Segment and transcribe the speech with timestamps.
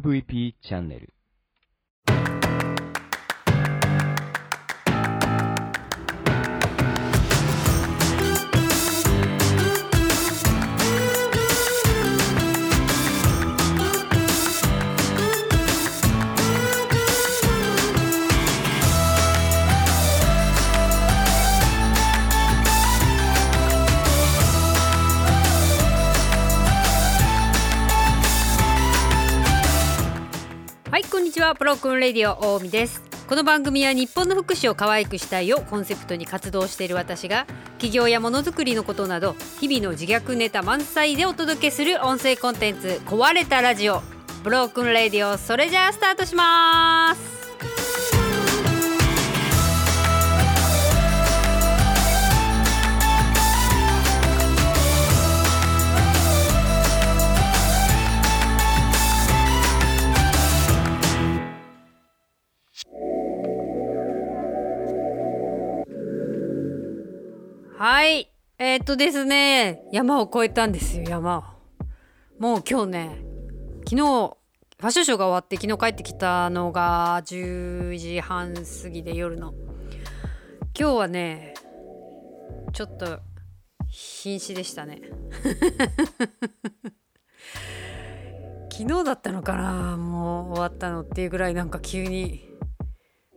[0.00, 1.12] MVP チャンネル。
[31.42, 31.54] は。
[31.56, 44.02] プロくんレディオ大海ですこの番組は日本の福祉を可愛くしたいをコンセプトに活動している私が企業やものづくりのことなど日々の自虐ネタ満載でお届けする音声コンテンツ壊れたラジオ。
[44.44, 47.41] ブロークンレディオそれじゃあスタートします。
[67.84, 68.30] はい。
[68.60, 71.42] えー、っとですね山を越えたんですよ山を。
[72.38, 73.24] もう今日ね
[73.88, 74.36] 昨日ファ
[74.86, 79.52] ッションショーが終わって昨日帰ってきたのが10時半過ぎで夜の。
[80.78, 81.54] 今日はね
[82.72, 83.18] ちょっと
[83.88, 85.00] 瀕死でしたね。
[88.70, 92.48] 昨日だったのかなもう終わったのっていうぐらいなんか急に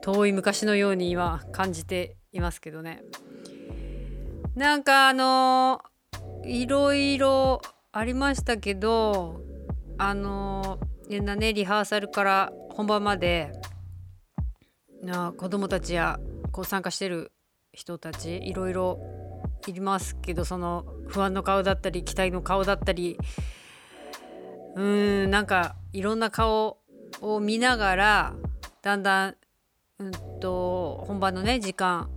[0.00, 3.02] 遠い昔のように今感じていますけどね。
[4.60, 5.80] なんかあの
[6.44, 9.40] いろいろありましたけど
[9.96, 13.52] あのいんなねリハーサルから本番まで
[15.02, 16.20] な子供たちや
[16.52, 17.32] こう参加してる
[17.72, 19.00] 人たちいろいろ
[19.66, 23.16] いりますけどその不安の顔だったり期待の顔だったり
[24.76, 26.76] うーんなんかいろんな顔
[27.22, 28.34] を見ながら
[28.82, 29.36] だんだん、
[30.00, 32.10] うんと本番のね時間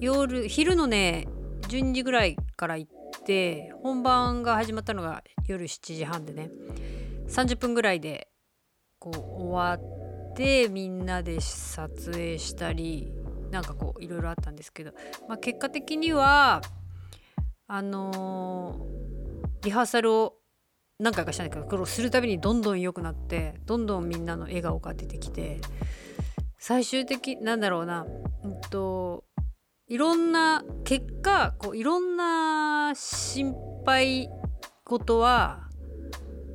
[0.00, 1.28] 夜昼のね
[1.70, 2.90] 12時ぐらいから行っ
[3.24, 6.50] て本番が始まったのが夜7時半でね。
[7.28, 8.28] 30分ぐらいで
[8.98, 13.12] こう終わってみんなで撮影したり
[13.50, 14.92] なんかこういろいろあったんですけど、
[15.28, 16.60] まあ、結果的には
[17.68, 19.00] あのー
[19.62, 20.36] リハーサルを
[20.98, 25.60] 何回かしたんだけどこれをするたびにどんどん良くなってどんどんみんなの笑顔が出てきて
[26.58, 28.06] 最終的なんだろうな
[28.44, 29.24] うんと
[29.90, 34.30] いろんな結果こういろんな心配
[34.84, 35.68] 事は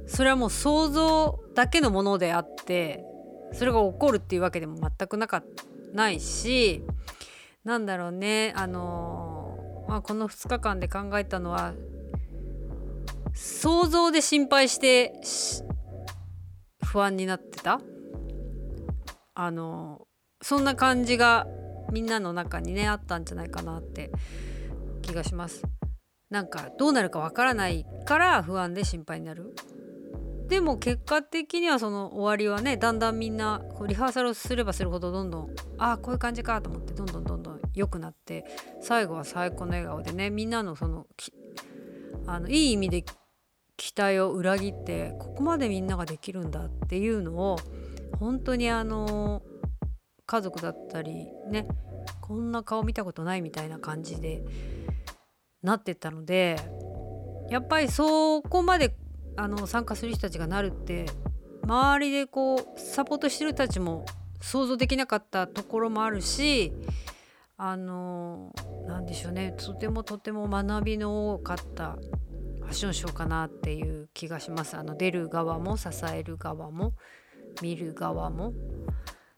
[0.08, 3.04] それはもう想像だけのものであって
[3.52, 5.44] それが起こるっていうわけでも全くなか
[5.92, 6.82] ないし
[7.66, 9.60] なんだろうねあの
[9.90, 11.74] まあ、この2日間で考えたのは
[13.34, 15.14] 想像で心配して
[16.84, 17.82] 不安になってた？
[19.36, 20.08] あの
[20.42, 21.46] そんな感じが
[21.92, 24.12] みんなの中にねあったんじゃないかなって
[25.02, 25.64] 気がします。
[26.30, 29.56] なんかどうなるかわからないから不安で心配になる。
[30.48, 38.46] でも結果的にはその終わりはねだんだんみんなこうリハーサルをすればするほどどんどんああこういう感じかと思ってどんどんどんどん良くなって
[38.80, 41.08] 最後は最高の笑顔でねみんなのその
[42.28, 43.04] あのいい意味で
[43.78, 47.58] 期待を裏切ってここまでみんなができるんだっていうのを
[48.20, 49.42] 本当にあの
[50.26, 51.68] 家族だったりね
[52.22, 54.44] こんな顔見たことないみたいな感じで
[55.62, 56.58] なってったので
[57.50, 58.96] やっぱりそこまで
[59.38, 61.06] あの参加する人たちがなるって
[61.64, 64.06] 周りでこうサポートしてる人たちも
[64.42, 66.74] 想像できなかったところもあるし
[67.58, 68.54] あの
[68.88, 71.98] なんでしょうねとてもとても学びの多かった
[72.66, 74.76] ファッションショーかなっていう気がします。
[74.76, 76.94] あの出る側も支える側も
[77.62, 78.54] 見る側も。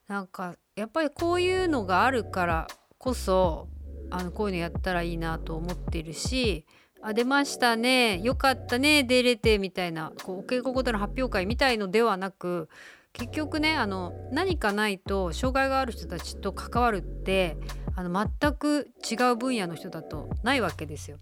[0.08, 3.68] なんかやっぱりこういうのがあるからこそ
[4.10, 6.66] あのこういうのやったらいいなと思ってるし
[7.02, 12.70] あ出ましたねよかったね出れてみたいなこうお稽古ごとの発表会みたいのではなく
[13.14, 17.58] 結局ねあの何かないと障害がある人たちと関わるって
[17.96, 21.18] あの全く違う分野の人だとないわけですよ。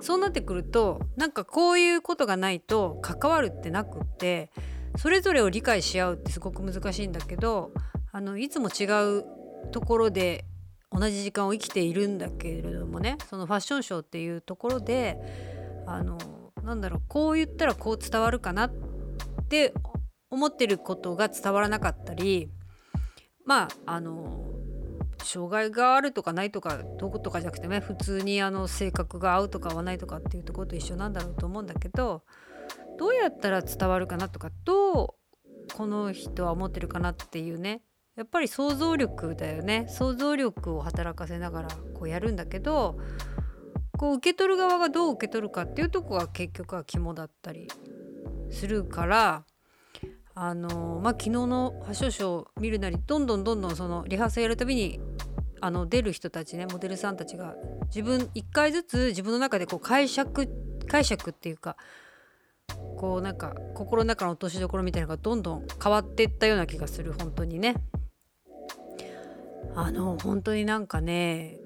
[0.00, 4.50] そうなってくるとなんかこういうことがないと関わるってなくって
[4.96, 7.72] それぞれを理解し合うってすごく難しいんだけど
[8.12, 8.84] あのいつも違
[9.18, 9.24] う
[9.70, 10.44] ところで
[10.90, 15.18] 同じ時間を生きているんだけれどもねそのファッションショーっていうところで
[15.86, 16.18] あの
[16.62, 18.72] なんだろうこう言ったらこう伝わるかなっ
[19.48, 19.72] て
[20.30, 22.50] 思ってることが伝わらなかったり
[23.44, 24.44] まああの
[25.22, 32.22] 障害があるとかないとかどことかじゃなくてね普通にあの性格が合うとか合わないとかっていうところと一緒なんだろうと思うんだけど
[32.98, 35.08] どうやったら伝わるかなとかどう
[35.74, 37.82] この人は思ってるかなっていうね。
[38.16, 39.86] やっぱり想像力だよね。
[39.88, 42.98] 想像力を働かせながらこうやるんだけど
[43.96, 47.68] こう受け取る側がどう受け取るかっていうとこが結局は肝だったり
[48.50, 49.44] するから
[50.34, 55.00] あのまあ昨日のファッションショー見るなりどんどんどんどんそのリハーサルやるたびに
[55.60, 57.56] あの出る人たちねモデルさんたちが
[57.86, 60.48] 自分一回ずつ自分の中でこう解釈
[60.86, 61.76] 解釈っていうか
[62.96, 67.76] こうなんか心の中の落としどころみたいなのがどんどん変わっていったような気がする本当にね。
[69.74, 71.58] あの本当になんかね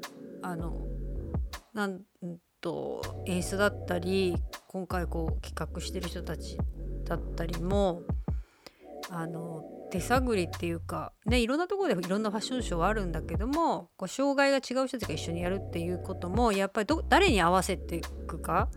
[0.42, 0.86] あの
[1.72, 2.02] なん
[2.60, 6.58] と演出だったり今回こう企画してる人たち
[7.04, 8.02] だったりも
[9.10, 18.68] あの手探りっていうかねいろんなとこでいろんなファッションショーはあるんだけどもこう障害が違う人たちが一緒にやるっていうこともやっぱりど誰に合わせていくか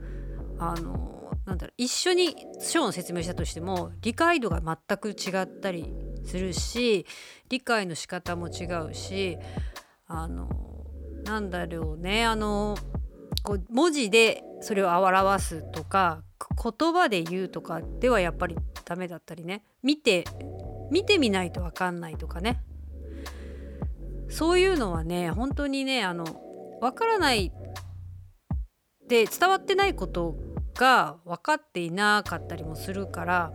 [0.59, 5.93] あのなんだろう一緒にショーの説明したとしても理解度が全く違ったり
[6.25, 7.05] するし
[7.49, 9.37] 理解の仕方も違うし
[10.07, 10.49] あの
[11.23, 12.75] なんだろうねあの
[13.43, 16.23] こう文字でそれを表すとか
[16.61, 19.63] 言葉で言うとかではやっぱりダメだったりね。
[19.83, 20.25] 見て
[20.91, 22.61] 見てみないと分かんないとかね。
[24.29, 26.25] そういうのはね本当にねあの
[26.81, 27.51] 分からない
[29.07, 30.35] で伝わってないこと
[30.75, 33.53] が分かっていなかったりもするから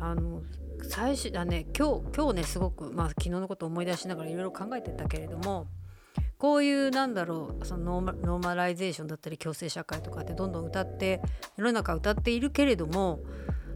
[0.00, 0.42] あの
[0.82, 5.68] 最初だね今日今日ねすごく、まあ、昨日のことを思い出しながらいろいろ考えてたけれども
[6.38, 11.22] こういうなんだろうそのノーマライゼーションだったり共生社会とかってどんどん謳って
[11.56, 13.20] 世の中謳っているけれども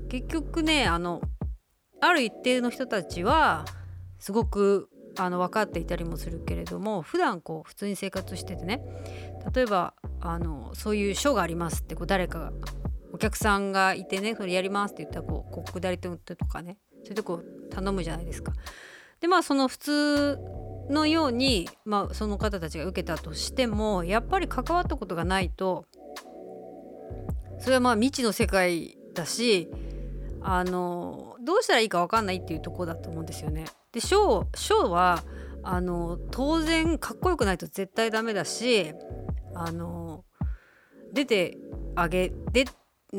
[0.08, 1.20] 結局ねあの
[2.00, 3.64] ある一定の人たちは
[4.18, 8.82] すごくあの分かっていたりもするけれども普段こう普通に生活しててね
[9.54, 12.52] 例えばあのそういうショーがありますってこう誰かが
[13.12, 18.52] お客さんがいてねそれやりますって言ったらこう広告代理店とかねそういう頼むじゃないですか。
[19.20, 20.38] でまあその普通
[20.90, 25.86] のように、まあ、その方たちが受けたとしてもやっぱり関わったことがないと
[27.58, 29.68] それはまあ未知の世界だし
[30.42, 33.66] あのどうしたらいいか分かんないっていうとこだと思うんですよね。
[33.92, 35.22] でショーショーは
[35.62, 38.92] あの当然かっこよくないと絶対ダメだし
[39.54, 40.24] あの
[41.12, 41.56] 出て
[41.94, 42.66] あげで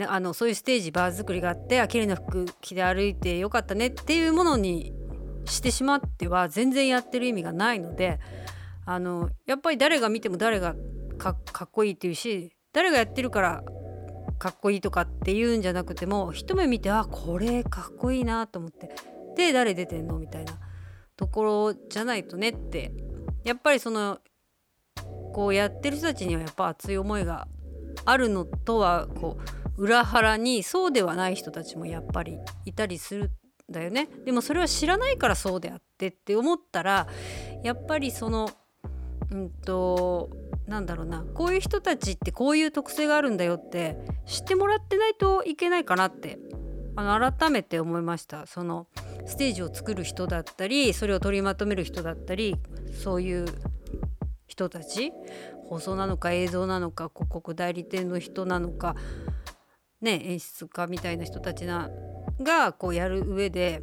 [0.07, 4.93] あのそういうステージバー作りがあってあ綺麗な服着て歩いてよかったねっていうものに
[5.45, 8.19] してしまっては全然やってる意味がないので
[8.85, 10.75] あのやっぱり誰が見ても誰が
[11.17, 11.31] か
[11.65, 13.63] っこいいっていうし誰がやってるから
[14.37, 18.91] かっこいいとかっていうんじゃなくても一目見てあこれかっこいいなと思って
[19.35, 20.59] で誰出てんのみたいな
[21.15, 22.91] ところじゃないとねって
[23.43, 24.19] やっぱりその
[25.33, 27.47] こうやってる人たちにはやっぱ熱い思いが
[28.05, 29.37] あるのとはこ
[29.77, 33.25] う裏腹にそうではない人たちもやっぱりいたりする
[33.69, 34.07] んだよね。
[34.25, 37.07] でもそれは知らないからそうであってって思ったら
[37.63, 38.49] やっぱりその
[39.31, 40.29] うんと
[40.67, 46.39] なんだろうなこういう人たちってこういう特性があるんだよって知ってもらってないといけないかなって
[46.95, 48.47] あの改めて思いました。
[48.47, 48.87] その
[49.27, 52.55] ステージを作る人だったりそれを取りまとめる人だったり
[53.03, 53.45] そういう
[54.47, 55.11] 人たち
[55.67, 58.95] 放送なのか映像なのか広告代理店の人なのか
[60.01, 61.89] ね演出家みたいな人たちな
[62.41, 63.81] がこうやる上で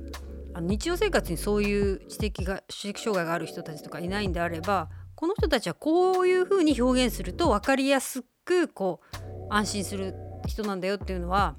[0.55, 4.89] あの日常生活にそういう知的が知的障害がある人たちとかいないんであれば
[5.25, 9.17] この人たちはこういうふうに表現すると分かりやすくこう
[9.49, 10.15] 安心する
[10.47, 11.55] 人なんだよっていうのは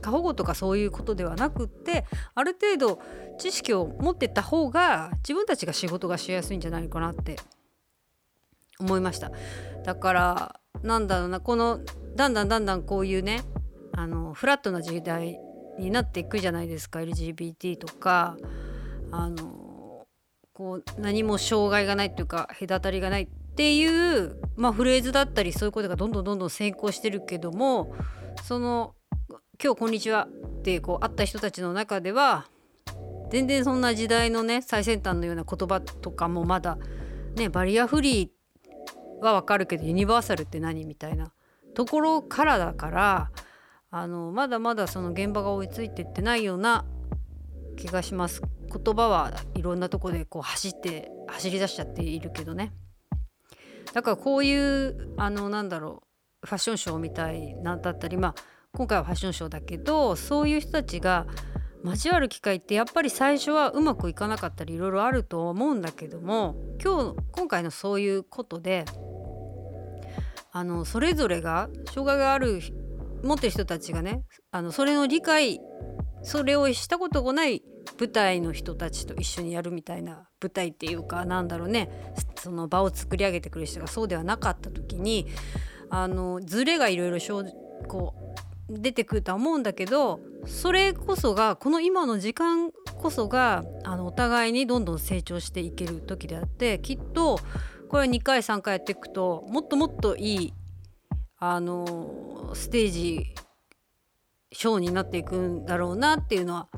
[0.00, 3.00] 過保護とかそういうことではなくってある程度
[3.38, 7.36] 知識を持ってった方が自分たちが仕事がしやすいんじゃないかなって
[8.80, 9.30] 思いました。
[9.84, 11.78] だからなんだろうなこの
[12.16, 13.42] だんだんだんだんこういうね
[13.92, 15.38] あのフラットな時代
[15.78, 18.36] になっていくじゃないですか LGBT とか
[19.12, 19.67] あの
[20.58, 27.94] こう何も障害がないっていうか隔たりがないっていう、まあ、フレーズだったりそういうことがどんどんどんどん先行してるけども
[28.42, 28.96] その
[29.62, 30.26] 「今日こんにちは」
[30.58, 32.48] ってこう会った人たちの中では
[33.30, 36.76] 全然そんな時代のね最先端のような言葉とかもまだ
[37.36, 41.30] ねバリアフリーはわかるけどユニバーサルって何みたいな
[41.76, 43.30] ところからだから
[43.92, 46.84] あのまだまだその現場が追いついてってないような
[47.76, 52.72] 気がします言葉はいろんなとこでこう走って走り出しちゃっているけどね。
[53.92, 56.02] だからこういうあのなんだろ
[56.42, 58.34] うファッションショーみたいなだったりまあ
[58.72, 61.26] 今回はファッションショーだけどそういう人たちが
[61.84, 68.84] 交わる機会ってやっぱり最初はうまくいかなかったりいろいろあると思うんだけども今日今回のそういうことで
[70.52, 72.60] あのそれぞれが障害がある
[73.22, 75.60] 持ってる人たちがねあのそれの理解
[76.22, 77.62] それをしたことがない
[77.98, 82.12] 舞台の人たちと一緒にやるみたいな舞台っていうかなんだろうね。
[82.38, 85.26] その場を作り上げてくる人がそうではなかった時に
[85.90, 87.44] あのズレがいろいろ
[87.88, 88.14] こ
[88.68, 97.40] う出てくるとは思うんだけどそれこそがこの今の時間こそがあのお互いにどんどん成長していける時であってきっと
[97.88, 100.54] これは2回3回やっていくともっともっといい
[101.38, 103.34] あのステージ
[104.52, 106.68] ショーになっていくんだろうなっていうのは、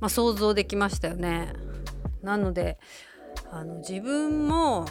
[0.00, 1.52] まあ、想像できましたよね。
[2.22, 2.78] なので
[3.50, 4.86] あの自分も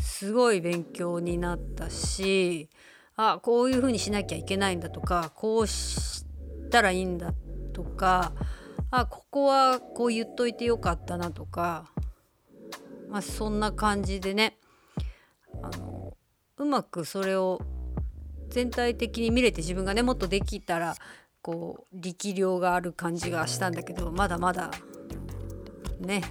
[0.00, 2.68] すごい勉強になったし
[3.16, 6.24] あこういう風にしなきゃいけないんだとかこうし
[6.70, 7.32] たらいいんだ
[7.72, 8.32] とか
[8.90, 11.90] あここはこう言っといてよかったなとか、
[13.08, 14.56] まあ、そんな感じでね
[15.62, 16.16] あの
[16.56, 17.60] うまくそれを
[18.48, 20.96] 全体的に見れて自分がねもっとできたら
[21.44, 24.70] こう力量がある感じがしたんだけどまだまだ
[26.00, 26.22] ね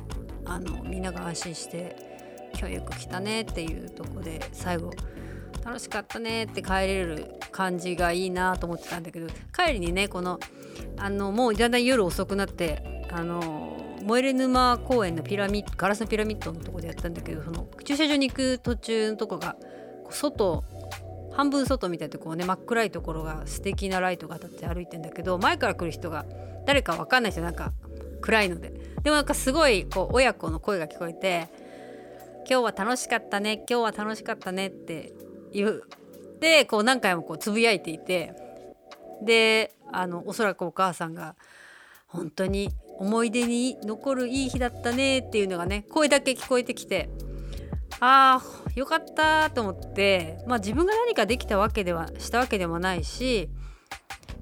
[0.44, 1.96] あのみんなが安心して
[2.58, 4.90] 「今日よく来たね」っていうとこで最後
[5.64, 10.40] 「楽しかったね」って帰れる感じがいいなと思ってたんだけど帰りにねこの
[10.98, 19.56] あのもうだんだん夜遅くなってあの燃える沼公園のピラミッドガラスのピラミッドのとこでやったんだけどその駐車場に行く途中のとこが
[20.10, 20.64] 外
[21.34, 26.26] 半分外みたいなとこね真っ暗いところが素敵なライトが当たって歩いてんだけど前から来る人が
[26.66, 27.74] 誰か分かんない人なんか
[28.22, 28.94] 暗いので。
[29.04, 31.50] でもなんかすごいこう親子の声が聞こえて
[32.50, 35.14] 「今日は楽しかったね今日は楽しかったね」って
[35.52, 35.72] 言っ
[36.40, 38.34] てこう何回もこうつぶやいていて
[39.22, 41.36] であのおそらくお母さんが
[42.08, 47.10] 「本当に思い出に残るいい日だったね」っていうのがね声だけ聞こえてきて
[48.00, 53.50] あーよかったと思ってまあ自分が何かできたわけではしたわけでもないし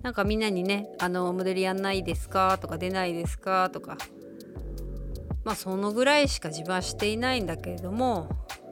[0.01, 3.97] なんかみんなにね「あのモデルやんないですか?」とか「出ないですか?」とか
[5.43, 8.29] まあそのぐらいしか自分はしていないんだけれども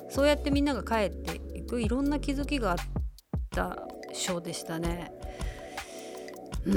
[0.09, 2.77] そうやってみんなが帰っていくいろんな気づきがあっ
[3.51, 5.11] たショーでしたね。
[6.65, 6.75] うー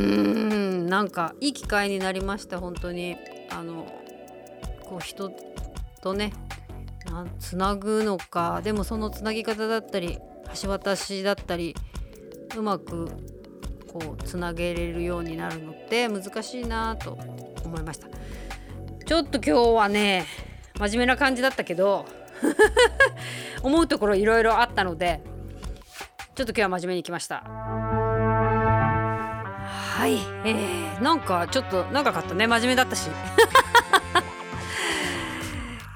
[0.82, 3.16] んなんかいい機会になりました本当に
[3.50, 3.86] あの
[4.84, 5.30] こう人
[6.02, 6.32] とね
[7.38, 8.60] つなぐのか。
[8.62, 10.18] でもそのつなぎ方だったり
[10.62, 11.74] 橋渡しだったり
[12.56, 13.08] うまく
[13.92, 17.18] こうつなげれるようになるのって難しいなと
[17.64, 18.08] 思いました。
[19.06, 20.26] ちょっと今日はね
[20.78, 22.06] 真面目な感じだったけど
[23.62, 25.22] 思うところいろいろあったので
[26.34, 27.44] ちょっと今日は真面目にいきました。
[30.02, 30.14] はい。
[30.44, 32.46] えー、なんかちょっと長かったね。
[32.46, 33.10] 真面目だったし。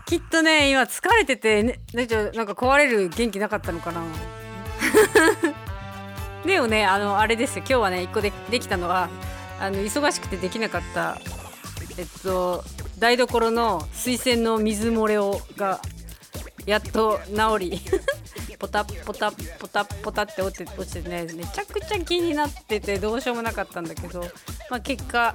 [0.06, 4.02] きっとね今疲れてて、ね、なんか壊れる元気なかったのかな。
[6.46, 7.64] でもねあのあれですよ。
[7.66, 9.08] 今日はね1個でできたのは
[9.58, 11.18] あの忙しくてできなかった
[11.98, 12.62] えっと
[13.00, 15.80] 台所の水洗の水漏れをが
[16.66, 17.80] やっと治り
[18.58, 24.20] ポタポタポタポタって落ちて落ちてねめちゃくちゃ気になっててどうしようもなかったんだけど、
[24.70, 25.34] まあ、結果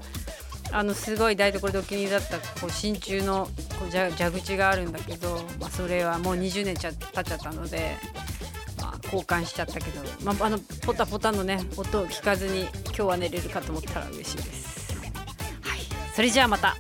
[0.72, 3.46] あのすごい台所でお気に入りだったこう真鍮の
[3.80, 7.98] こう蛇口があるんだけど、まあ、それはもう20年ちゃ経っちゃったので、
[8.82, 15.02] まあ、交換しちゃったけど、まあ、あのポタポタのね音を聞かずに今日は寝れるかと思ったら嬉しいです。
[15.62, 15.80] はい、
[16.14, 16.76] それじゃあまた